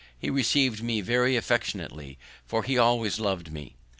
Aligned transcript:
He 0.17 0.31
received 0.31 0.81
me 0.81 1.01
very 1.01 1.35
affectionately, 1.35 2.17
for 2.47 2.63
he 2.63 2.75
always 2.75 3.19
lov'd 3.19 3.51
me. 3.53 3.75